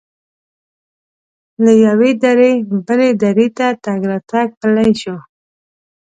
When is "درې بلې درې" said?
2.23-3.47